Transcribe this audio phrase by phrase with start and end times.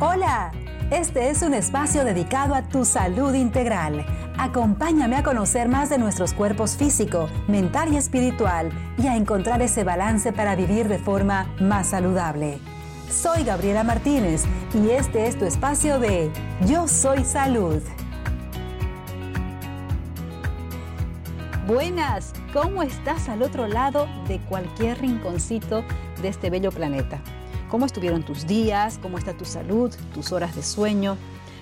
[0.00, 0.52] Hola,
[0.92, 4.06] este es un espacio dedicado a tu salud integral.
[4.38, 9.82] Acompáñame a conocer más de nuestros cuerpos físico, mental y espiritual y a encontrar ese
[9.82, 12.60] balance para vivir de forma más saludable.
[13.10, 16.30] Soy Gabriela Martínez y este es tu espacio de
[16.64, 17.82] Yo Soy Salud.
[21.66, 25.82] Buenas, ¿cómo estás al otro lado de cualquier rinconcito
[26.22, 27.20] de este bello planeta?
[27.68, 28.98] ¿Cómo estuvieron tus días?
[29.02, 29.94] ¿Cómo está tu salud?
[30.14, 31.18] ¿Tus horas de sueño?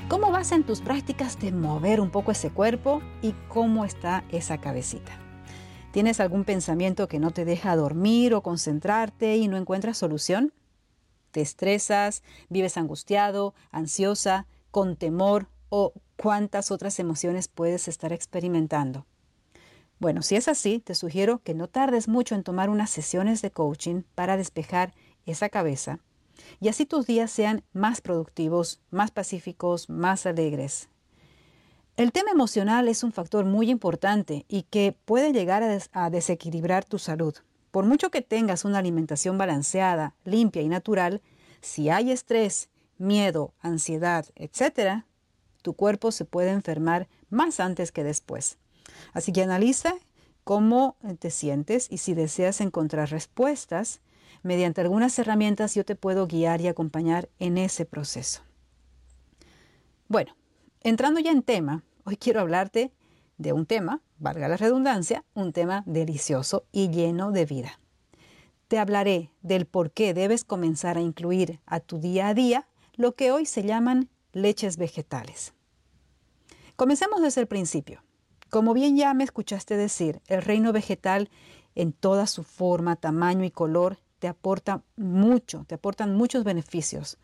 [0.09, 3.03] ¿Cómo vas en tus prácticas de mover un poco ese cuerpo?
[3.23, 5.19] ¿Y cómo está esa cabecita?
[5.91, 10.53] ¿Tienes algún pensamiento que no te deja dormir o concentrarte y no encuentras solución?
[11.33, 12.23] ¿Te estresas?
[12.51, 19.07] ¿Vives angustiado, ansiosa, con temor o cuántas otras emociones puedes estar experimentando?
[19.99, 23.51] Bueno, si es así, te sugiero que no tardes mucho en tomar unas sesiones de
[23.51, 24.95] coaching para despejar
[25.27, 26.01] esa cabeza
[26.61, 30.89] y así tus días sean más productivos, más pacíficos, más alegres.
[31.97, 36.99] El tema emocional es un factor muy importante y que puede llegar a, desequilibrar tu
[36.99, 37.35] salud.
[37.71, 41.23] Por mucho que tengas una alimentación balanceada, limpia y natural,
[41.63, 42.69] si hay estrés,
[42.99, 45.05] miedo, ansiedad, etc.,
[45.63, 48.59] tu cuerpo se puede enfermar más antes que después.
[49.13, 49.95] Así que analiza
[50.45, 54.01] cómo te sientes y si deseas encontrar respuestas,
[54.47, 58.43] mediante algunas herramientas yo te puedo guiar y acompañar en ese proceso.
[60.09, 60.37] Bueno,
[60.81, 62.93] entrando ya en tema, hoy quiero hablarte
[63.39, 67.81] de un tema, valga la redundancia, un tema delicioso y lleno de vida.
[68.69, 73.15] Te hablaré del por qué debes comenzar a incluir a tu día a día lo
[73.15, 75.55] que hoy se llaman leches vegetales.
[76.77, 78.03] Comencemos desde el principio.
[78.49, 81.31] Como bien ya me escuchaste decir, el reino vegetal
[81.75, 87.19] en toda su forma, tamaño y color te aporta mucho, te aportan muchos beneficios.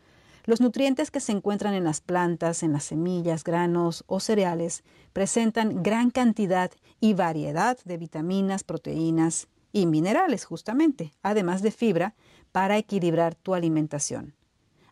[0.45, 4.83] Los nutrientes que se encuentran en las plantas, en las semillas, granos o cereales
[5.13, 12.15] presentan gran cantidad y variedad de vitaminas, proteínas y minerales justamente, además de fibra,
[12.51, 14.35] para equilibrar tu alimentación.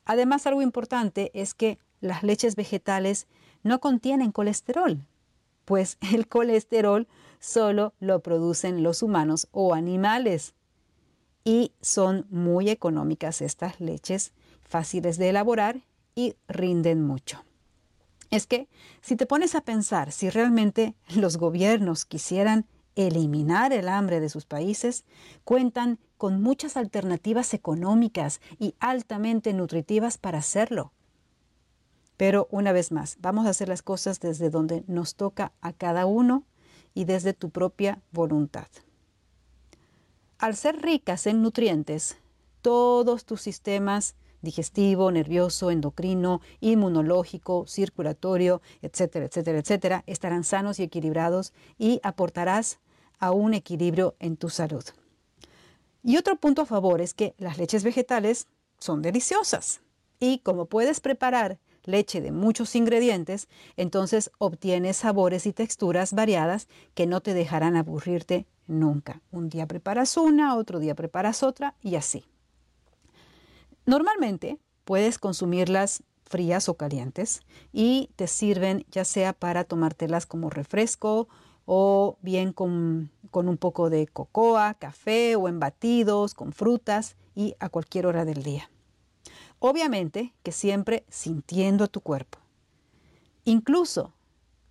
[0.05, 3.27] Además, algo importante es que las leches vegetales
[3.63, 5.05] no contienen colesterol,
[5.65, 7.09] pues el colesterol
[7.39, 10.55] solo lo producen los humanos o animales
[11.45, 15.81] y son muy económicas estas leches, fáciles de elaborar
[16.15, 17.45] y rinden mucho.
[18.31, 18.69] Es que
[19.01, 24.47] si te pones a pensar si realmente los gobiernos quisieran eliminar el hambre de sus
[24.47, 25.05] países,
[25.45, 30.93] cuentan con muchas alternativas económicas y altamente nutritivas para hacerlo.
[32.17, 36.05] Pero una vez más, vamos a hacer las cosas desde donde nos toca a cada
[36.07, 36.45] uno
[36.93, 38.67] y desde tu propia voluntad.
[40.41, 42.17] Al ser ricas en nutrientes,
[42.63, 51.53] todos tus sistemas digestivo, nervioso, endocrino, inmunológico, circulatorio, etcétera, etcétera, etcétera, estarán sanos y equilibrados
[51.77, 52.79] y aportarás
[53.19, 54.85] a un equilibrio en tu salud.
[56.03, 58.47] Y otro punto a favor es que las leches vegetales
[58.79, 59.83] son deliciosas
[60.21, 63.47] y como puedes preparar leche de muchos ingredientes,
[63.77, 69.21] entonces obtienes sabores y texturas variadas que no te dejarán aburrirte nunca.
[69.31, 72.25] Un día preparas una, otro día preparas otra y así.
[73.85, 77.43] Normalmente puedes consumirlas frías o calientes
[77.73, 81.29] y te sirven ya sea para tomártelas como refresco
[81.67, 87.55] o bien con, con, un poco de cocoa, café o en batidos, con frutas y
[87.59, 88.71] a cualquier hora del día.
[89.59, 92.39] Obviamente que siempre sintiendo tu cuerpo.
[93.45, 94.13] Incluso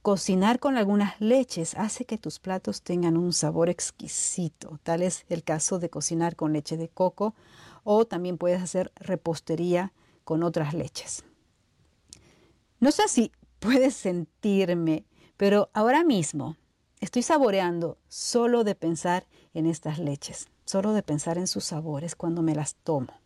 [0.02, 4.80] Cocinar con algunas leches hace que tus platos tengan un sabor exquisito.
[4.84, 7.36] Tal es el caso de cocinar con leche de coco
[7.84, 9.92] o también puedes hacer repostería
[10.24, 11.26] con otras leches.
[12.80, 15.06] No sé si puedes sentirme,
[15.36, 16.56] pero ahora mismo
[17.02, 22.42] estoy saboreando solo de pensar en estas leches, solo de pensar en sus sabores cuando
[22.42, 23.20] me las tomo.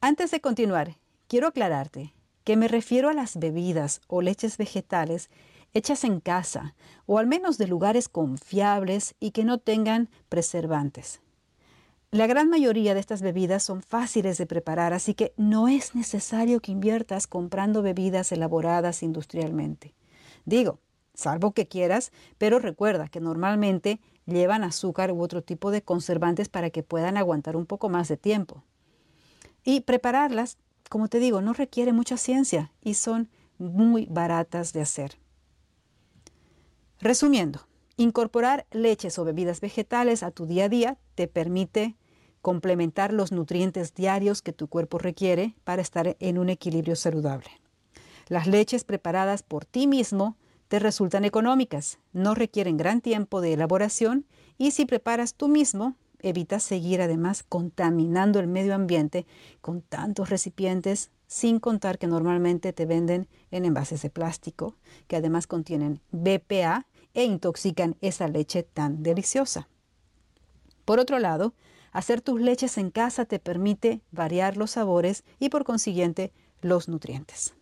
[0.00, 0.96] Antes de continuar,
[1.26, 2.14] quiero aclararte
[2.46, 5.30] que me refiero a las bebidas o leches vegetales
[5.74, 11.20] hechas en casa o al menos de lugares confiables y que no tengan preservantes.
[12.12, 16.60] La gran mayoría de estas bebidas son fáciles de preparar, así que no es necesario
[16.60, 19.92] que inviertas comprando bebidas elaboradas industrialmente.
[20.44, 20.78] Digo,
[21.14, 26.70] salvo que quieras, pero recuerda que normalmente llevan azúcar u otro tipo de conservantes para
[26.70, 28.62] que puedan aguantar un poco más de tiempo.
[29.64, 33.28] Y prepararlas como te digo, no requiere mucha ciencia y son
[33.58, 35.18] muy baratas de hacer.
[37.00, 37.66] Resumiendo,
[37.96, 41.96] incorporar leches o bebidas vegetales a tu día a día te permite
[42.40, 47.50] complementar los nutrientes diarios que tu cuerpo requiere para estar en un equilibrio saludable.
[48.28, 50.36] Las leches preparadas por ti mismo
[50.68, 54.26] te resultan económicas, no requieren gran tiempo de elaboración
[54.58, 59.26] y si preparas tú mismo, evitas seguir además contaminando el medio ambiente
[59.60, 64.76] con tantos recipientes, sin contar que normalmente te venden en envases de plástico,
[65.08, 69.68] que además contienen BPA e intoxican esa leche tan deliciosa.
[70.84, 71.54] Por otro lado,
[71.92, 77.54] hacer tus leches en casa te permite variar los sabores y por consiguiente los nutrientes.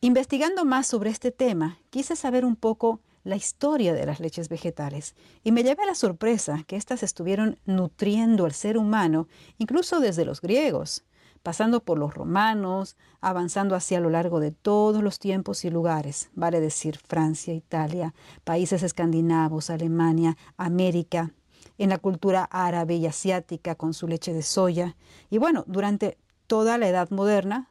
[0.00, 5.14] Investigando más sobre este tema, quise saber un poco la historia de las leches vegetales.
[5.44, 9.28] Y me llevé a la sorpresa que éstas estuvieron nutriendo al ser humano
[9.58, 11.04] incluso desde los griegos,
[11.42, 16.60] pasando por los romanos, avanzando hacia lo largo de todos los tiempos y lugares, vale
[16.60, 18.14] decir Francia, Italia,
[18.44, 21.32] países escandinavos, Alemania, América,
[21.78, 24.96] en la cultura árabe y asiática con su leche de soya.
[25.30, 27.70] Y bueno, durante toda la Edad Moderna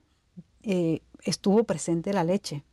[0.64, 2.64] eh, estuvo presente la leche,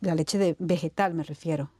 [0.00, 1.70] la leche de vegetal me refiero.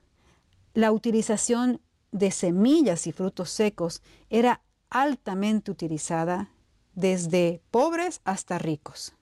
[0.74, 1.80] La utilización
[2.12, 6.50] de semillas y frutos secos era altamente utilizada
[6.94, 9.14] desde pobres hasta ricos.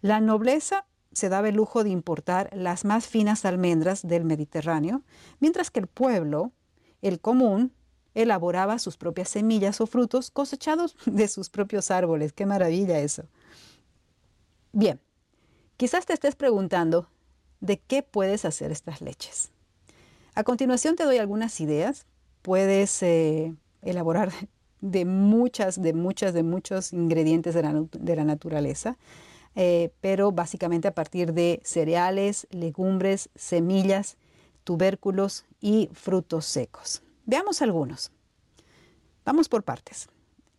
[0.00, 5.02] La nobleza se daba el lujo de importar las más finas almendras del Mediterráneo,
[5.40, 6.52] mientras que el pueblo,
[7.02, 7.72] el común,
[8.14, 12.32] elaboraba sus propias semillas o frutos cosechados de sus propios árboles.
[12.32, 13.24] ¡Qué maravilla eso!
[14.72, 15.00] Bien,
[15.76, 17.08] quizás te estés preguntando
[17.60, 19.50] de qué puedes hacer estas leches.
[20.34, 22.06] A continuación te doy algunas ideas.
[22.42, 24.30] Puedes eh, elaborar
[24.80, 28.98] de muchas, de muchas, de muchos ingredientes de la, naturaleza,
[29.54, 34.16] eh, pero básicamente a partir de cereales, legumbres, semillas,
[34.64, 37.02] tubérculos y frutos secos.
[37.24, 38.12] Veamos algunos.
[39.24, 40.08] Vamos por partes.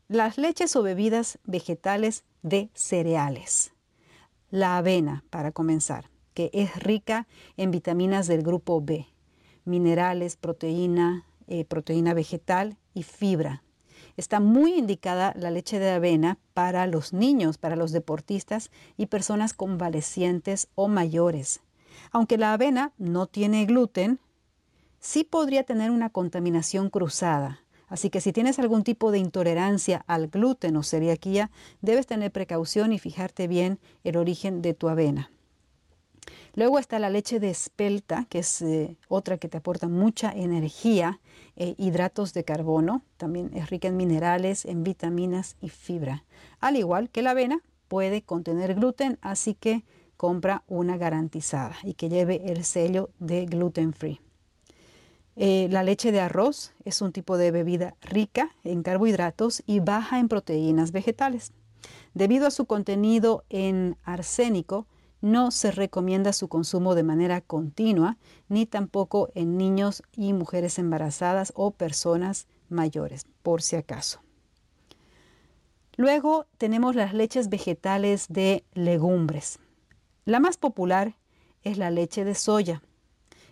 [0.07, 3.73] Las leches o bebidas vegetales de cereales.
[4.49, 7.25] La avena, para comenzar, que es rica
[7.57, 9.07] en vitaminas del grupo B,
[9.65, 13.63] minerales, proteína, eh, proteína vegetal y fibra.
[14.17, 19.53] Está muy indicada la leche de avena para los niños, para los deportistas y personas
[19.53, 21.61] convalecientes o mayores.
[22.11, 24.19] Aunque la avena no tiene gluten,
[24.99, 27.61] sí podría tener una contaminación cruzada.
[27.87, 31.49] Así que si tienes algún tipo de intolerancia al gluten o celiaquía,
[31.81, 35.31] debes tener precaución y fijarte bien el origen de tu avena.
[36.57, 41.19] Luego está la leche de espelta, que es eh, otra que te aporta mucha energía,
[41.56, 46.24] e hidratos de carbono, también es rica en minerales, en vitaminas y fibra.
[46.59, 49.83] Al igual que la avena, puede contener gluten, así que
[50.18, 54.19] compra una garantizada y que lleve el sello de gluten free.
[55.36, 60.18] Eh, la leche de arroz es un tipo de bebida rica en carbohidratos y baja
[60.18, 61.51] en proteínas vegetales.
[62.15, 64.88] Debido a su contenido en arsénico,
[65.21, 68.17] no se recomienda su consumo de manera continua,
[68.49, 74.21] ni tampoco en niños y mujeres embarazadas o personas mayores, por si acaso.
[75.95, 79.59] Luego tenemos las leches vegetales de legumbres.
[80.25, 81.15] La más popular
[81.63, 82.81] es la leche de soya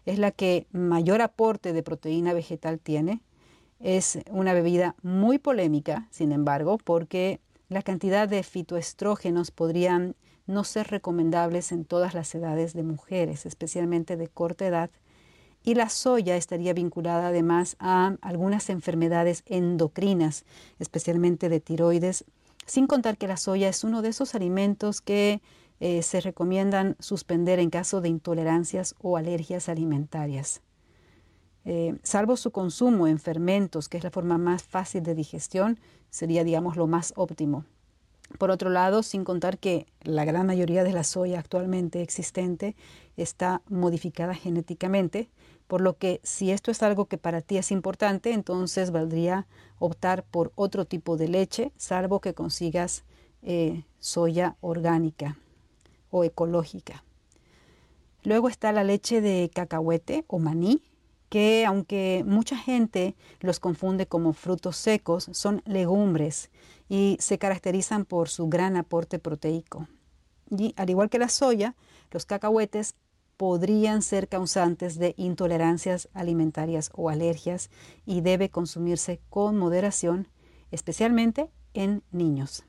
[0.05, 3.21] es la que mayor aporte de proteína vegetal tiene.
[3.79, 10.15] Es una bebida muy polémica, sin embargo, porque la cantidad de fitoestrógenos podrían
[10.47, 14.89] no ser recomendables en todas las edades de mujeres, especialmente de corta edad,
[15.63, 20.45] y la soya estaría vinculada además a algunas enfermedades endocrinas,
[20.77, 22.25] especialmente de tiroides,
[22.65, 25.41] sin contar que la soya es uno de esos alimentos que
[25.79, 30.61] eh, se recomiendan suspender en caso de intolerancias o alergias alimentarias.
[31.65, 35.79] Eh, salvo su consumo en fermentos, que es la forma más fácil de digestión,
[36.11, 37.65] sería, digamos, lo más óptimo.
[38.37, 42.75] Por otro lado, sin contar que la gran mayoría de la soya actualmente existente
[43.17, 45.29] está modificada genéticamente,
[45.67, 49.47] por lo que si esto es algo que para ti es importante, entonces valdría
[49.79, 53.03] optar por otro tipo de leche, salvo que consigas
[53.41, 55.37] eh, soya orgánica
[56.09, 57.03] o ecológica.
[58.23, 60.81] Luego está la leche de cacahuete o maní,
[61.29, 66.49] que aunque mucha gente los confunde como frutos secos, son legumbres
[66.89, 69.87] y se caracterizan por su gran aporte proteico.
[70.49, 71.75] Y al igual que la soya,
[72.11, 72.95] los cacahuetes
[73.37, 77.69] podrían ser causantes de intolerancias alimentarias o alergias
[78.05, 80.27] y debe consumirse con moderación,
[80.71, 82.63] especialmente en niños.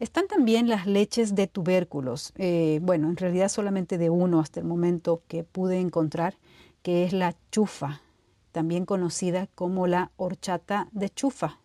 [0.00, 2.32] Están también las leches de tubérculos.
[2.36, 6.36] Eh, bueno, en realidad solamente de uno hasta el momento que pude encontrar,
[6.84, 8.02] que es la chufa.
[8.52, 11.58] también conocida como la horchata de chufa.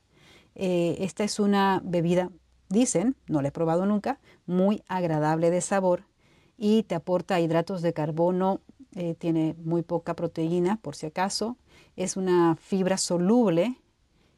[0.55, 2.31] Eh, esta es una bebida,
[2.67, 6.05] dicen, no la he probado nunca, muy agradable de sabor
[6.57, 8.61] y te aporta hidratos de carbono,
[8.95, 11.57] eh, tiene muy poca proteína por si acaso,
[11.95, 13.75] es una fibra soluble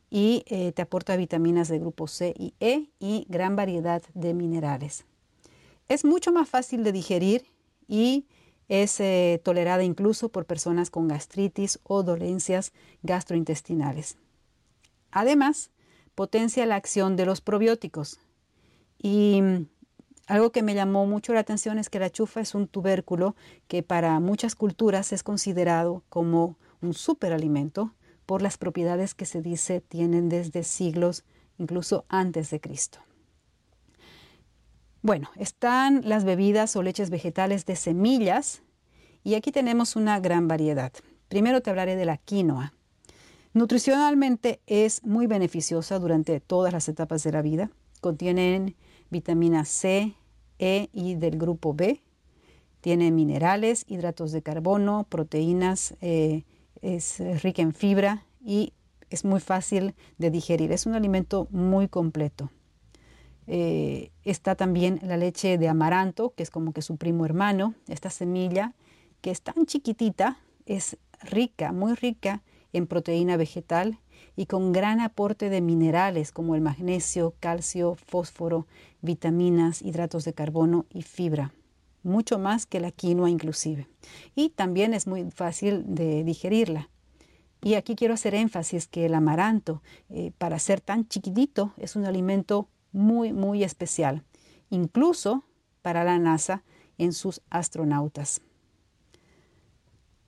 [0.09, 5.05] y eh, te aporta vitaminas de grupo C y E y gran variedad de minerales.
[5.87, 7.45] Es mucho más fácil de digerir
[7.87, 8.25] y
[8.71, 12.71] es eh, tolerada incluso por personas con gastritis o dolencias
[13.03, 14.15] gastrointestinales.
[15.11, 15.71] Además,
[16.15, 18.21] potencia la acción de los probióticos.
[18.97, 19.65] Y mm,
[20.27, 23.35] algo que me llamó mucho la atención es que la chufa es un tubérculo
[23.67, 27.93] que para muchas culturas es considerado como un superalimento
[28.25, 31.25] por las propiedades que se dice tienen desde siglos,
[31.57, 32.99] incluso antes de Cristo.
[35.03, 38.61] Bueno, están las bebidas o leches vegetales de semillas
[39.23, 40.91] y aquí tenemos una gran variedad.
[41.27, 42.73] Primero te hablaré de la quinoa.
[43.53, 47.71] Nutricionalmente es muy beneficiosa durante todas las etapas de la vida.
[47.99, 48.75] Contienen
[49.09, 50.13] vitamina C,
[50.59, 52.03] E y del grupo B.
[52.81, 56.43] Tiene minerales, hidratos de carbono, proteínas, eh,
[56.81, 58.73] es rica en fibra y
[59.09, 60.71] es muy fácil de digerir.
[60.71, 62.51] Es un alimento muy completo.
[63.47, 67.75] Eh, está también la leche de amaranto, que es como que su primo hermano.
[67.87, 68.73] Esta semilla,
[69.21, 72.41] que es tan chiquitita, es rica, muy rica
[72.73, 73.99] en proteína vegetal
[74.35, 78.67] y con gran aporte de minerales como el magnesio, calcio, fósforo,
[79.01, 81.53] vitaminas, hidratos de carbono y fibra.
[82.03, 83.87] Mucho más que la quinoa inclusive.
[84.35, 86.89] Y también es muy fácil de digerirla.
[87.61, 92.05] Y aquí quiero hacer énfasis que el amaranto, eh, para ser tan chiquitito, es un
[92.05, 94.23] alimento muy, muy especial,
[94.69, 95.43] incluso
[95.81, 96.63] para la NASA
[96.97, 98.41] en sus astronautas.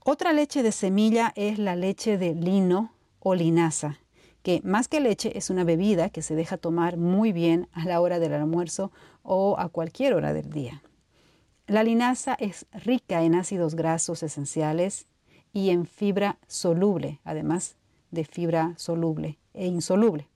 [0.05, 3.99] Otra leche de semilla es la leche de lino o linaza,
[4.41, 8.01] que más que leche es una bebida que se deja tomar muy bien a la
[8.01, 8.91] hora del almuerzo
[9.21, 10.83] o a cualquier hora del día.
[11.67, 15.07] La linaza es rica en ácidos grasos esenciales
[15.53, 17.77] y en fibra soluble, además
[18.11, 20.27] de fibra soluble e insoluble.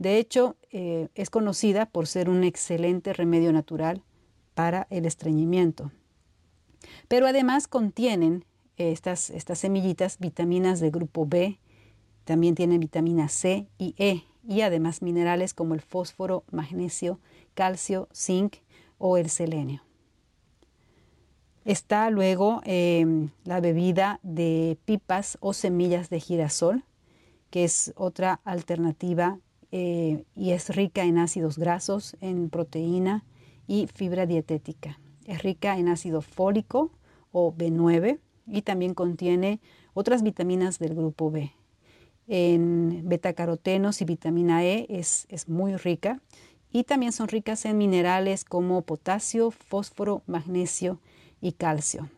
[0.00, 4.02] De hecho, eh, es conocida por ser un excelente remedio natural
[4.54, 5.92] para el estreñimiento.
[7.06, 8.46] Pero además contienen
[8.78, 11.60] eh, estas, estas semillitas vitaminas de grupo B,
[12.24, 17.20] también tienen vitamina C y E y además minerales como el fósforo, magnesio,
[17.52, 18.56] calcio, zinc
[18.96, 19.82] o el selenio.
[21.66, 26.84] Está luego em, la bebida de pipas o semillas de girasol,
[27.50, 29.38] que es otra alternativa
[29.72, 33.24] eh, y es rica en ácidos grasos, en proteína
[33.66, 34.98] y fibra dietética.
[35.26, 36.90] Es rica en ácido fólico
[37.32, 39.60] o B9 y también contiene
[39.94, 41.52] otras vitaminas del grupo B.
[42.26, 46.20] En betacarotenos y vitamina E es, es muy rica
[46.72, 51.00] y también son ricas en minerales como potasio, fósforo, magnesio
[51.40, 52.08] y calcio.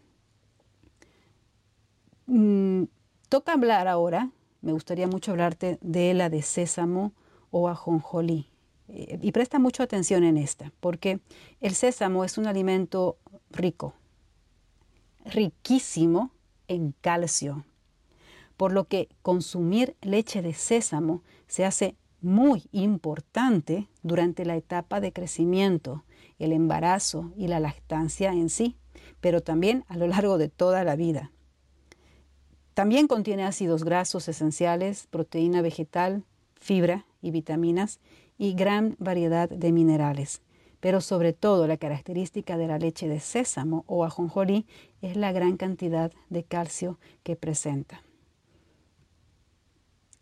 [2.27, 2.85] Mm,
[3.29, 4.31] toca hablar ahora,
[4.61, 7.13] me gustaría mucho hablarte de la de sésamo
[7.53, 8.49] o ajonjolí.
[8.89, 11.21] Eh, y presta mucha atención en esta, porque
[11.61, 13.19] el sésamo es un alimento
[13.51, 13.95] rico,
[15.25, 16.33] riquísimo
[16.67, 17.65] en calcio,
[18.57, 25.13] por lo que consumir leche de sésamo se hace muy importante durante la etapa de
[25.13, 26.05] crecimiento,
[26.39, 28.77] el embarazo y la lactancia en sí,
[29.21, 31.33] pero también a lo largo de toda la vida.
[32.75, 36.25] También contiene ácidos grasos esenciales, proteína vegetal,
[36.63, 38.01] fibra y vitaminas
[38.39, 40.41] y gran variedad de minerales.
[40.81, 44.67] Pero sobre todo la característica de la leche de sésamo o ajonjolí
[45.01, 48.03] es la gran cantidad de calcio que presenta.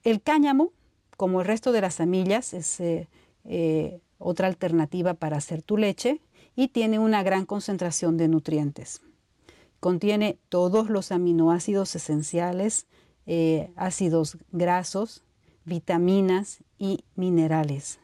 [0.03, 0.73] El cáñamo,
[1.17, 3.09] como el resto de las semillas, es eh,
[3.45, 6.21] eh, otra alternativa para hacer tu leche
[6.57, 9.03] y tiene una gran concentración de nutrientes.
[9.79, 12.87] Contiene todos los aminoácidos esenciales,
[13.27, 15.23] eh, ácidos grasos,
[15.71, 18.01] vitaminas y minerales.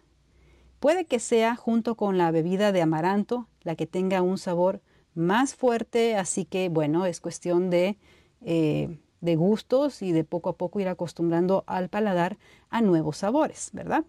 [0.81, 4.81] Puede que sea junto con la bebida de amaranto la que tenga un sabor
[5.15, 7.99] más fuerte, así que bueno, es cuestión de,
[8.43, 12.39] eh, de gustos y de poco a poco ir acostumbrando al paladar
[12.71, 14.05] a nuevos sabores, ¿verdad?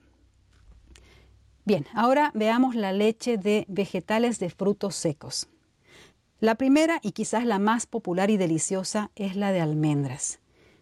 [1.65, 5.49] Bien, ahora veamos la leche de vegetales de frutos secos.
[6.39, 10.39] La primera y quizás la más popular y deliciosa es la de almendras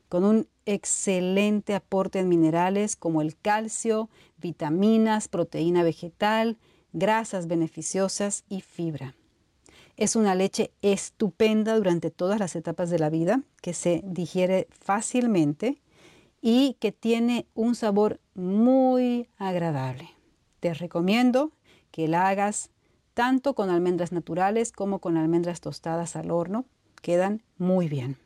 [0.10, 6.58] con un excelente aporte en minerales como el calcio, vitaminas, proteína vegetal,
[6.94, 9.16] grasas beneficiosas y fibra.
[9.98, 15.82] Es una leche estupenda durante todas las etapas de la vida que se digiere fácilmente
[16.42, 20.10] y que tiene un sabor muy agradable.
[20.60, 21.52] Te recomiendo
[21.92, 22.72] que la hagas
[23.14, 26.66] tanto con almendras naturales como con almendras tostadas al horno.
[27.02, 28.25] Quedan muy bien.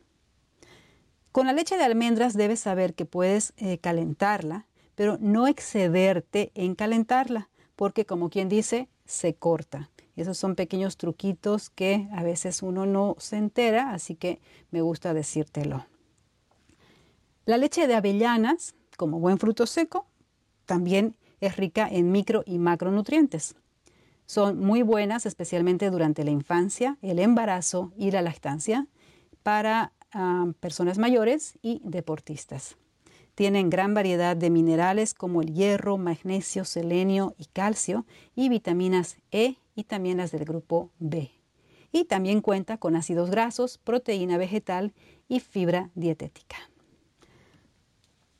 [1.31, 6.75] Con la leche de almendras debes saber que puedes eh, calentarla, pero no excederte en
[6.75, 9.89] calentarla, porque como quien dice, se corta.
[10.15, 15.13] Esos son pequeños truquitos que a veces uno no se entera, así que me gusta
[15.13, 15.85] decírtelo.
[17.45, 20.07] La leche de avellanas, como buen fruto seco,
[20.65, 23.55] también es rica en micro y macronutrientes.
[24.25, 28.87] Son muy buenas, especialmente durante la infancia, el embarazo y la lactancia,
[29.41, 29.93] para
[30.59, 32.77] personas mayores y deportistas.
[33.35, 39.55] Tienen gran variedad de minerales como el hierro, magnesio, selenio y calcio y vitaminas E
[39.75, 41.31] y también las del grupo B.
[41.91, 44.93] Y también cuenta con ácidos grasos, proteína vegetal
[45.27, 46.57] y fibra dietética.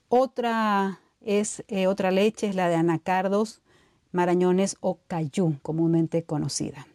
[0.10, 3.62] Otra, es, eh, otra leche es la de anacardos
[4.12, 6.88] marañones o cayú, comúnmente conocida.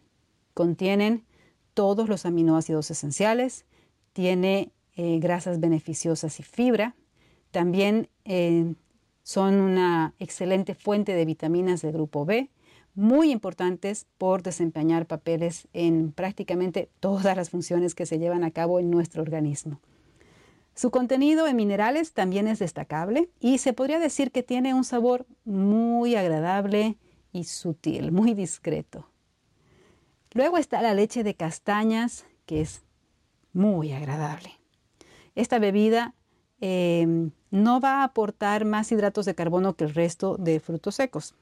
[0.53, 1.25] Contienen
[1.73, 3.65] todos los aminoácidos esenciales,
[4.15, 6.95] tiene eh, grasas beneficiosas y fibra.
[7.51, 8.73] También eh,
[9.23, 12.49] son una excelente fuente de vitaminas del grupo B,
[12.93, 18.79] muy importantes por desempeñar papeles en prácticamente todas las funciones que se llevan a cabo
[18.79, 19.81] en nuestro organismo.
[20.75, 25.25] Su contenido en minerales también es destacable y se podría decir que tiene un sabor
[25.43, 26.95] muy agradable,
[27.33, 29.09] y sutil, muy discreto.
[30.31, 32.84] Luego está la leche de castañas, que es
[33.55, 34.51] muy agradable.
[35.33, 36.13] Esta bebida
[36.61, 41.35] em, no va a aportar más hidratos de carbono que el resto de frutos secos.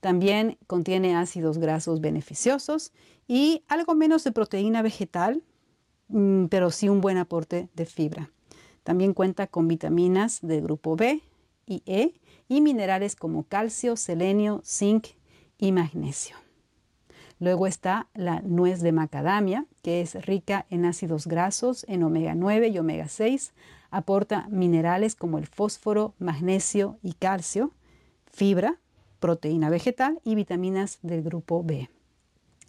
[0.00, 2.92] También contiene ácidos grasos beneficiosos
[3.26, 5.42] y algo menos de proteína vegetal,
[6.08, 8.30] mm, pero sí un buen aporte de fibra.
[8.84, 11.22] También cuenta con vitaminas del grupo B
[11.66, 12.14] y E
[12.48, 15.08] y minerales como calcio, selenio, zinc
[15.58, 16.47] y magnesio.
[17.38, 22.68] Luego está la nuez de macadamia, que es rica en ácidos grasos, en omega 9
[22.68, 23.52] y omega 6.
[23.90, 27.72] Aporta minerales como el fósforo, magnesio y calcio,
[28.30, 28.78] fibra,
[29.20, 31.88] proteína vegetal y vitaminas del grupo B.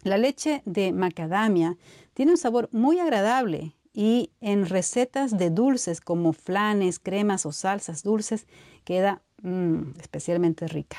[0.02, 1.76] La leche de macadamia
[2.14, 8.02] tiene un sabor muy agradable y en recetas de dulces como flanes, cremas o salsas
[8.02, 8.46] dulces
[8.84, 10.98] queda Mm, especialmente rica.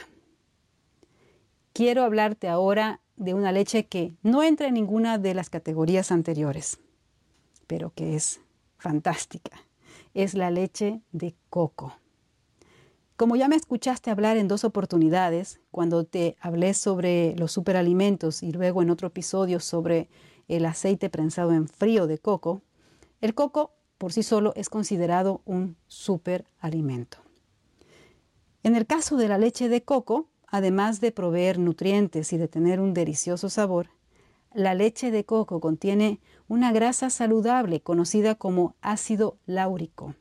[1.73, 6.79] Quiero hablarte ahora de una leche que no entra en ninguna de las categorías anteriores,
[7.67, 8.41] pero que es
[8.77, 9.61] fantástica.
[10.15, 11.93] Es la leche de coco.
[13.17, 18.51] Como ya me escuchaste hablar en dos oportunidades, cuando te hablé sobre los superalimentos y
[18.51, 20.09] luego en otro episodio sobre
[20.47, 22.63] el aceite prensado en frío de coco,
[23.21, 27.19] el coco por sí solo es considerado un superalimento.
[28.63, 32.79] En el caso de la leche de coco, además de proveer nutrientes y de tener
[32.79, 33.89] un delicioso sabor,
[34.53, 40.13] la leche de coco contiene una grasa saludable conocida como ácido láurico,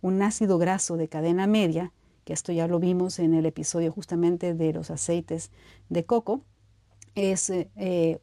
[0.00, 1.92] un ácido graso de cadena media,
[2.24, 5.52] que esto ya lo vimos en el episodio justamente de los aceites
[5.88, 6.42] de coco,
[7.14, 8.18] es, eh,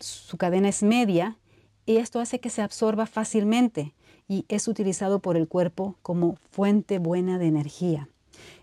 [0.00, 1.38] su cadena es media
[1.86, 3.94] y esto hace que se absorba fácilmente
[4.26, 8.08] y es utilizado por el cuerpo como fuente buena de energía.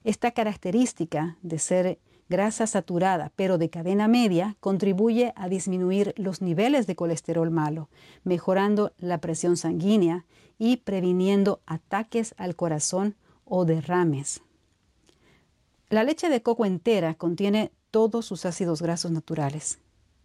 [0.04, 6.88] Esta característica de ser grasa saturada pero de cadena media contribuye a disminuir los niveles
[6.88, 7.90] de colesterol malo,
[8.24, 10.26] mejorando la presión sanguínea
[10.58, 13.16] y previniendo ataques al corazón
[13.46, 14.42] o derrames.
[15.90, 19.80] La leche de coco entera contiene todos sus ácidos grasos naturales.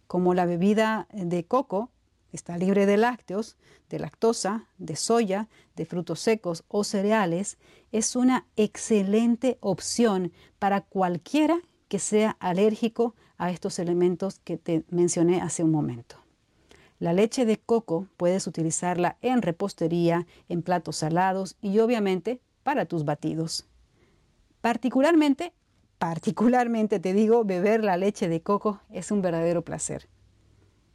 [0.05, 1.89] Como la bebida de coco
[2.31, 3.57] está libre de lácteos,
[3.89, 7.57] de lactosa, de soya, de frutos secos o cereales,
[7.91, 11.59] es una excelente opción para cualquiera
[11.95, 16.17] que sea alérgico a estos elementos que te mencioné hace un momento.
[16.99, 23.05] La leche de coco puedes utilizarla en repostería, en platos salados y obviamente para tus
[23.05, 23.65] batidos.
[24.59, 25.53] Particularmente,
[25.97, 30.09] particularmente te digo, beber la leche de coco es un verdadero placer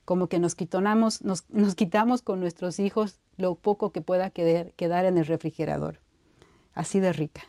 [0.04, 1.44] como que nos, quitonamos, nos,
[1.76, 5.98] quitamos con nuestros hijos lo poco que pueda quedar, quedar en el refrigerador.
[6.74, 7.40] Así de rica.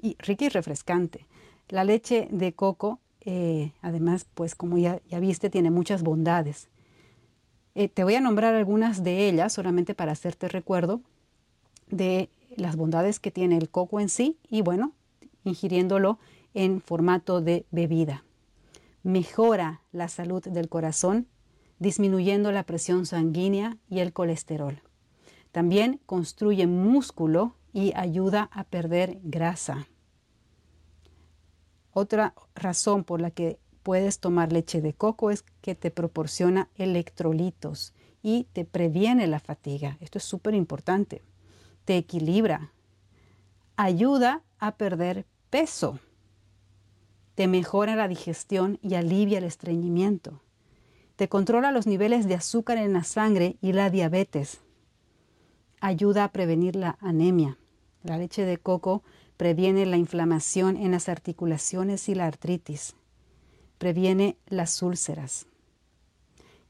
[0.00, 1.26] Y rica y refrescante.
[1.68, 6.68] La leche de coco, eh, además, pues como ya, viste, tiene muchas bondades.
[7.74, 11.02] Eh, te voy a nombrar algunas de ellas solamente para hacerte recuerdo
[11.90, 14.92] de las bondades que tiene el coco en sí y bueno,
[15.44, 16.18] ingiriéndolo
[16.54, 18.24] en formato de bebida.
[19.02, 21.28] Mejora la salud del corazón
[21.78, 24.82] disminuyendo la presión sanguínea y el colesterol.
[25.52, 29.86] También construye músculo y ayuda a perder grasa.
[32.00, 37.92] Otra razón por la que puedes tomar leche de coco es que te proporciona electrolitos
[38.22, 39.98] y te previene la fatiga.
[39.98, 41.22] Esto es súper importante.
[41.84, 42.72] Te equilibra.
[43.74, 45.98] Ayuda a perder peso.
[47.34, 50.40] Te mejora la digestión y alivia el estreñimiento.
[51.16, 54.60] Te controla los niveles de azúcar en la sangre y la diabetes.
[55.80, 57.58] Ayuda a prevenir la anemia.
[58.04, 59.02] La leche de coco
[59.38, 62.94] previene la inflamación en las articulaciones y la artritis.
[63.78, 65.46] Previene las úlceras.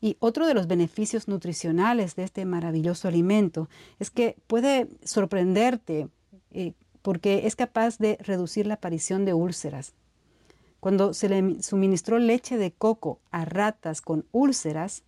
[0.00, 6.08] Y otro de los beneficios nutricionales de este maravilloso alimento es que puede sorprenderte
[6.52, 9.94] eh, porque es capaz de reducir la aparición de úlceras.
[10.78, 15.02] Cuando se le suministró leche de coco a ratas con úlceras,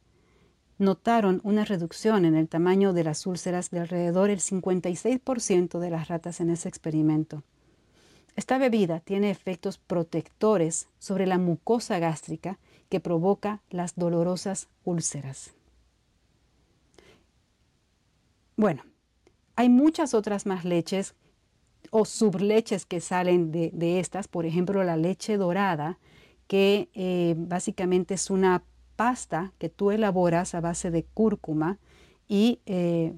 [0.80, 6.08] notaron una reducción en el tamaño de las úlceras de alrededor del 56% de las
[6.08, 7.42] ratas en ese experimento.
[8.34, 15.52] Esta bebida tiene efectos protectores sobre la mucosa gástrica que provoca las dolorosas úlceras.
[18.56, 18.82] Bueno,
[19.56, 21.14] hay muchas otras más leches
[21.90, 25.98] o subleches que salen de, estas, por ejemplo la leche dorada,
[26.46, 28.62] que eh, básicamente es una
[29.00, 31.78] pasta que tú elaboras a base de cúrcuma
[32.28, 33.14] y eh,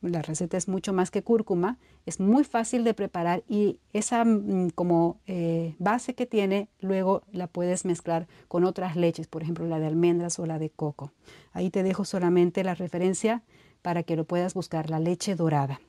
[0.00, 4.70] la receta es mucho más que cúrcuma, es muy fácil de preparar y esa mm,
[4.70, 9.78] como eh, base que tiene luego la puedes mezclar con otras leches, por ejemplo la
[9.78, 11.12] de almendras o la de coco.
[11.52, 13.42] Ahí te dejo solamente la referencia
[13.82, 15.82] para que lo puedas buscar, la leche dorada.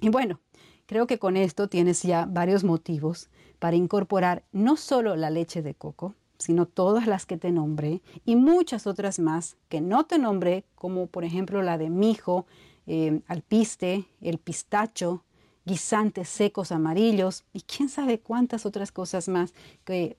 [0.00, 0.40] Y bueno,
[0.86, 5.74] creo que con esto tienes ya varios motivos para incorporar no solo la leche de
[5.74, 10.64] coco, sino todas las que te nombré y muchas otras más que no te nombré,
[10.74, 12.46] como por ejemplo la de mijo,
[12.86, 15.22] eh, alpiste, el pistacho,
[15.66, 19.52] guisantes secos amarillos y quién sabe cuántas otras cosas más,
[19.84, 20.16] que,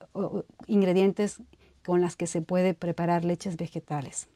[0.67, 1.41] ingredientes
[1.83, 4.29] con las que se puede preparar leches vegetales.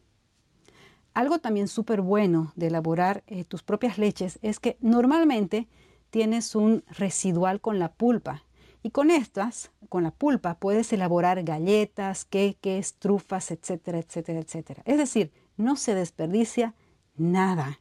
[1.14, 5.68] Algo también súper bueno de elaborar eh, tus propias leches es que normalmente
[6.10, 8.44] tienes un residual con la pulpa
[8.86, 14.84] y con estas, con la pulpa, puedes elaborar galletas, queques, trufas, etcétera, etcétera, etcétera.
[14.86, 16.76] Es decir, no se desperdicia
[17.18, 17.80] nada.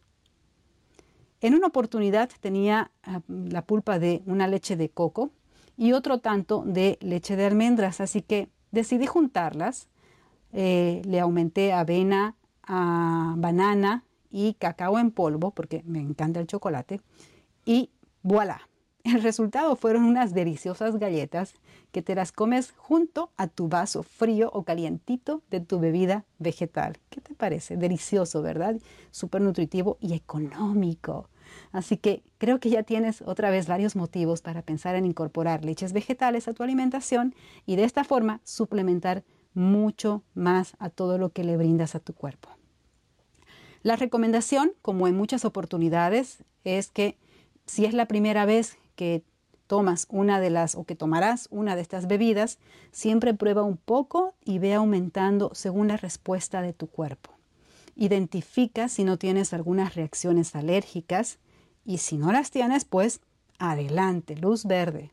[1.43, 5.31] En una oportunidad tenía ah, la pulpa de una leche de coco
[5.77, 9.91] y otro tanto de leche de almendras, así que decidí juntarlas.
[10.55, 17.03] Eh, le aumenté avena, a banana y cacao en polvo, porque me encanta el chocolate,
[17.67, 17.91] y
[18.23, 18.71] voilà.
[19.05, 21.53] El resultado fueron unas deliciosas galletas
[21.93, 26.99] que te las comes junto a tu vaso frío o calientito de tu bebida vegetal.
[27.11, 27.77] ¿Qué te parece?
[27.77, 28.77] Delicioso, ¿verdad?
[29.11, 31.29] Súper nutritivo y económico.
[31.71, 35.93] Así que creo que ya tienes otra vez varios motivos para pensar en incorporar leches
[35.93, 37.35] vegetales a tu alimentación
[37.67, 42.15] y de esta forma suplementar mucho más a todo lo que le brindas a tu
[42.15, 42.49] cuerpo.
[43.83, 47.19] La recomendación, como en muchas oportunidades, es que
[47.67, 49.23] si es la primera vez que
[49.67, 52.59] tomas una de las o que tomarás una de estas bebidas,
[52.93, 57.31] siempre prueba un poco y ve aumentando según la respuesta de tu cuerpo.
[57.97, 61.39] Identifica si no tienes algunas reacciones alérgicas
[61.85, 63.21] y si no las tienes, pues
[63.59, 65.13] adelante, luz verde.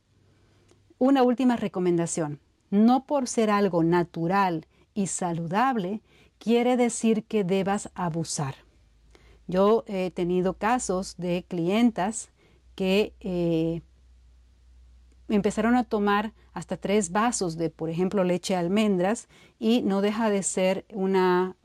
[0.97, 2.39] Una última recomendación.
[2.69, 6.01] No por ser algo natural y saludable
[6.37, 8.55] quiere decir que debas abusar.
[9.47, 12.30] Yo he tenido casos de clientas
[12.81, 13.83] que eh,
[15.29, 19.27] empezaron a tomar hasta tres vasos de, por ejemplo, leche de almendras
[19.59, 21.55] y no deja de ser una,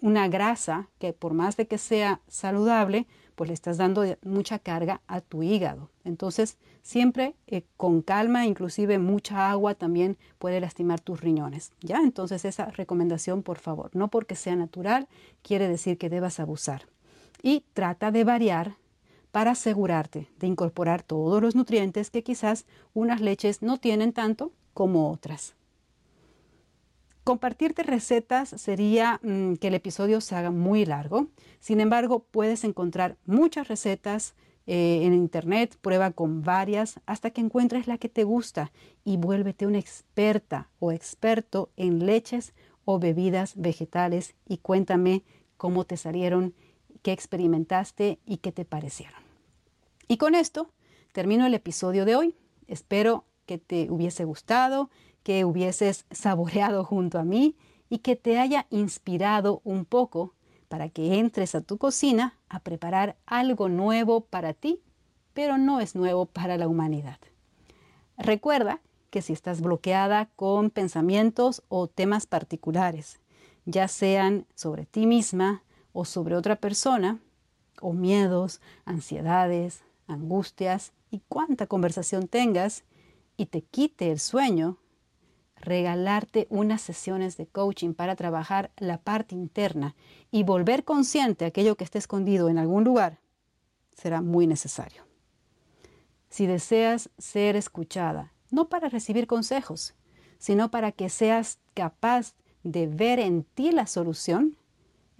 [0.00, 3.06] una grasa que por más de que sea saludable,
[3.36, 5.88] pues le estás dando mucha carga a tu hígado.
[6.02, 11.70] Entonces, siempre eh, con calma, inclusive mucha agua también puede lastimar tus riñones.
[11.80, 11.98] ¿Ya?
[11.98, 15.06] Entonces, esa recomendación, por favor, no porque sea natural,
[15.42, 16.88] quiere decir que debas abusar.
[17.40, 18.79] Y trata de variar
[19.32, 25.10] para asegurarte de incorporar todos los nutrientes que quizás unas leches no tienen tanto como
[25.10, 25.54] otras.
[27.24, 31.28] Compartirte recetas sería mm, que el episodio se haga muy largo.
[31.60, 34.34] Sin embargo, puedes encontrar muchas recetas
[34.66, 38.72] eh, en internet, prueba con varias hasta que encuentres la que te gusta
[39.04, 45.24] y vuélvete una experta o experto en leches o bebidas vegetales y cuéntame
[45.56, 46.54] cómo te salieron,
[47.02, 49.20] qué experimentaste y qué te parecieron.
[50.08, 50.70] Y con esto
[51.12, 52.34] termino el episodio de hoy.
[52.66, 54.90] Espero que te hubiese gustado
[55.22, 57.56] que hubieses saboreado junto a mí
[57.88, 60.34] y que te haya inspirado un poco
[60.68, 64.80] para que entres a tu cocina a preparar algo nuevo para ti,
[65.34, 67.18] pero no es nuevo para la humanidad.
[68.16, 73.18] Recuerda que si estás bloqueada con pensamientos o temas particulares,
[73.64, 77.18] ya sean sobre ti misma o sobre otra persona,
[77.80, 82.84] o miedos, ansiedades, angustias y cuánta conversación tengas
[83.36, 84.78] y te quite el sueño,
[85.56, 89.94] regalarte unas sesiones de coaching para trabajar la parte interna
[90.30, 93.18] y volver consciente aquello que esté escondido en algún lugar
[93.94, 95.04] será muy necesario.
[96.30, 99.94] Si deseas ser escuchada, no para recibir consejos,
[100.38, 104.56] sino para que seas capaz de ver en ti la solución,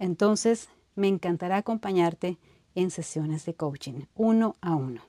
[0.01, 2.39] entonces me encantará acompañarte
[2.73, 5.01] en sesiones de coaching, uno a uno.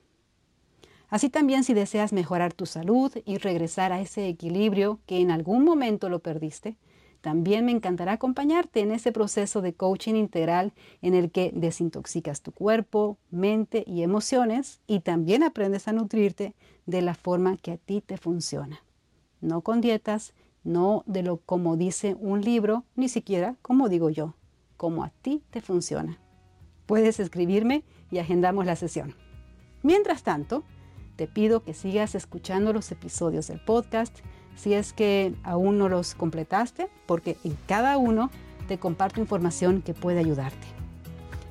[1.09, 5.65] Así también si deseas mejorar tu salud y regresar a ese equilibrio que en algún
[5.65, 6.77] momento lo perdiste,
[7.21, 12.51] también me encantará acompañarte en ese proceso de coaching integral en el que desintoxicas tu
[12.51, 16.53] cuerpo, mente y emociones y también aprendes a nutrirte
[16.85, 18.83] de la forma que a ti te funciona.
[19.41, 24.35] No con dietas, no de lo como dice un libro, ni siquiera como digo yo,
[24.83, 26.19] como a ti te funciona.
[26.87, 29.15] Puedes escribirme y agendamos la sesión.
[29.81, 30.65] Mientras tanto,
[31.15, 34.13] te pido que sigas escuchando los episodios del podcast
[34.57, 38.29] si es que aún no los completaste, porque en cada uno
[38.67, 40.67] te comparto información que puede ayudarte.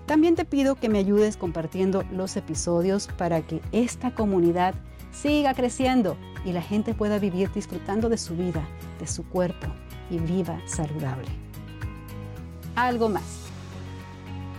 [0.04, 4.74] También te pido que me ayudes compartiendo los episodios para que esta comunidad
[5.10, 8.68] siga creciendo y la gente pueda vivir disfrutando de su vida,
[9.00, 9.68] de su cuerpo
[10.10, 11.41] y viva saludable.
[12.76, 13.50] Algo más.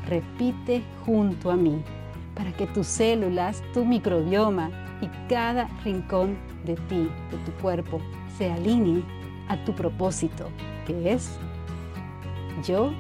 [0.08, 1.84] Repite junto a mí
[2.36, 4.70] para que tus células, tu microbioma
[5.02, 8.00] y cada rincón de ti, de tu cuerpo,
[8.38, 9.04] se alinee
[9.48, 10.50] a tu propósito,
[10.86, 11.32] que es
[12.64, 12.92] yo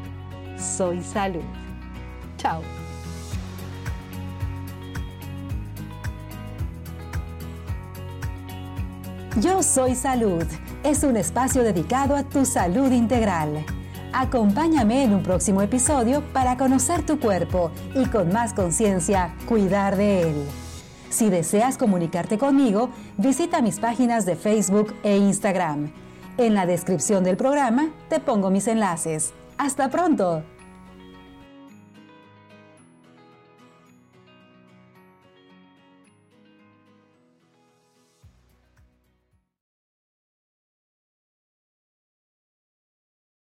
[0.58, 1.43] soy salud.
[2.38, 2.62] Chao.
[9.39, 10.45] Yo soy salud.
[10.84, 13.65] Es un espacio dedicado a tu salud integral.
[14.13, 20.30] Acompáñame en un próximo episodio para conocer tu cuerpo y con más conciencia cuidar de
[20.30, 20.45] él.
[21.10, 25.91] Si deseas comunicarte conmigo, visita mis páginas de Facebook e Instagram.
[26.38, 29.34] En la descripción del programa te pongo mis enlaces.
[29.58, 30.43] ¡Hasta pronto!